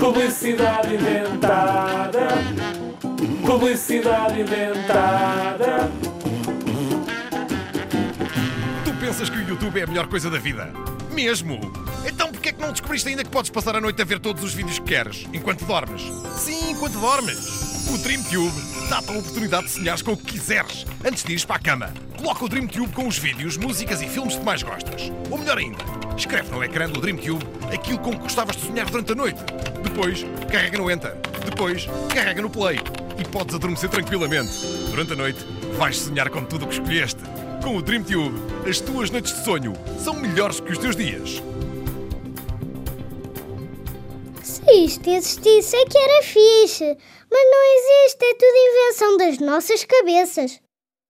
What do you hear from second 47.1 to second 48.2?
Mas não